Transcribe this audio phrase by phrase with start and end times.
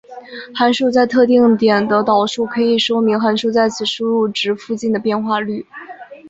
[0.55, 5.63] 函数在特定点的导数可以说明函数在此输入值附近的变化率。